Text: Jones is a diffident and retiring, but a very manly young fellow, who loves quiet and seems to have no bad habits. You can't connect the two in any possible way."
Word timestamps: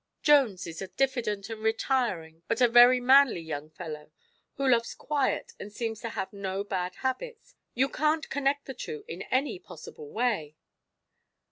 Jones 0.23 0.65
is 0.65 0.81
a 0.81 0.87
diffident 0.87 1.47
and 1.51 1.61
retiring, 1.61 2.41
but 2.47 2.59
a 2.59 2.67
very 2.67 2.99
manly 2.99 3.39
young 3.39 3.69
fellow, 3.69 4.09
who 4.55 4.67
loves 4.67 4.95
quiet 4.95 5.51
and 5.59 5.71
seems 5.71 5.99
to 6.01 6.09
have 6.09 6.33
no 6.33 6.63
bad 6.63 6.95
habits. 7.05 7.53
You 7.75 7.87
can't 7.87 8.27
connect 8.31 8.65
the 8.65 8.73
two 8.73 9.05
in 9.07 9.21
any 9.29 9.59
possible 9.59 10.09
way." 10.09 10.55